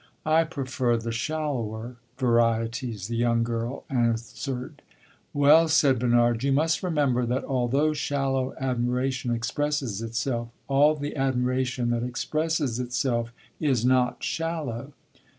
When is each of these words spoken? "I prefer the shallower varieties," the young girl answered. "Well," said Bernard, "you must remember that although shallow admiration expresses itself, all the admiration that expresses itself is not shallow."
"I 0.25 0.45
prefer 0.45 0.97
the 0.97 1.11
shallower 1.11 1.95
varieties," 2.17 3.07
the 3.07 3.15
young 3.15 3.43
girl 3.43 3.83
answered. 3.87 4.81
"Well," 5.31 5.67
said 5.67 5.99
Bernard, 5.99 6.41
"you 6.43 6.51
must 6.51 6.81
remember 6.81 7.23
that 7.27 7.43
although 7.43 7.93
shallow 7.93 8.55
admiration 8.59 9.31
expresses 9.31 10.01
itself, 10.01 10.49
all 10.67 10.95
the 10.95 11.15
admiration 11.15 11.91
that 11.91 12.01
expresses 12.01 12.79
itself 12.79 13.31
is 13.59 13.85
not 13.85 14.23
shallow." 14.23 14.93